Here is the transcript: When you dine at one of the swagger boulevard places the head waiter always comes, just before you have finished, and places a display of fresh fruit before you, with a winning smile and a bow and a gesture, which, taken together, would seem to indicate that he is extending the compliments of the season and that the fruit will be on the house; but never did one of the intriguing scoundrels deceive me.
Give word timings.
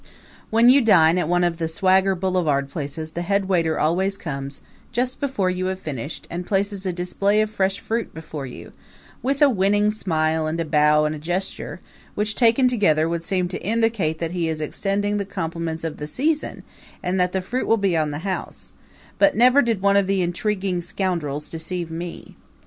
When 0.49 0.67
you 0.67 0.81
dine 0.81 1.19
at 1.19 1.29
one 1.29 1.43
of 1.43 1.57
the 1.59 1.67
swagger 1.67 2.15
boulevard 2.15 2.71
places 2.71 3.11
the 3.11 3.21
head 3.21 3.45
waiter 3.47 3.79
always 3.79 4.17
comes, 4.17 4.59
just 4.91 5.19
before 5.19 5.51
you 5.51 5.67
have 5.67 5.79
finished, 5.79 6.25
and 6.31 6.43
places 6.43 6.87
a 6.87 6.91
display 6.91 7.39
of 7.39 7.51
fresh 7.51 7.79
fruit 7.79 8.11
before 8.11 8.47
you, 8.47 8.71
with 9.21 9.43
a 9.43 9.47
winning 9.47 9.91
smile 9.91 10.47
and 10.47 10.59
a 10.59 10.65
bow 10.65 11.05
and 11.05 11.13
a 11.13 11.19
gesture, 11.19 11.81
which, 12.15 12.33
taken 12.33 12.67
together, 12.67 13.07
would 13.07 13.23
seem 13.23 13.47
to 13.49 13.61
indicate 13.63 14.17
that 14.17 14.31
he 14.31 14.47
is 14.47 14.59
extending 14.59 15.17
the 15.17 15.23
compliments 15.23 15.83
of 15.83 15.97
the 15.97 16.07
season 16.07 16.63
and 17.03 17.19
that 17.19 17.31
the 17.31 17.39
fruit 17.39 17.67
will 17.67 17.77
be 17.77 17.95
on 17.95 18.09
the 18.09 18.25
house; 18.33 18.73
but 19.19 19.37
never 19.37 19.61
did 19.61 19.83
one 19.83 19.97
of 19.97 20.07
the 20.07 20.23
intriguing 20.23 20.81
scoundrels 20.81 21.47
deceive 21.47 21.91
me. 21.91 22.35